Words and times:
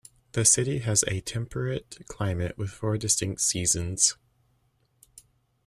The 0.31 0.45
city 0.45 0.79
has 0.79 1.03
a 1.03 1.21
temperate 1.21 2.07
climate 2.07 2.57
with 2.57 2.71
four 2.71 2.97
distinct 2.97 3.41
seasons. 3.41 4.17